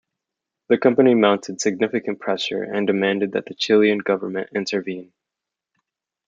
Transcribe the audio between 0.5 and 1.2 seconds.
The company